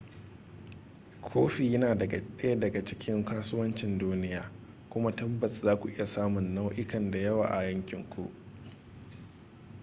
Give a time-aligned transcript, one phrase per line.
[1.21, 4.51] kofi yana daya daga cikin kasuwancin duniya
[4.89, 8.31] kuma tabbas za ku iya samun nau'ikan da yawa a yankinku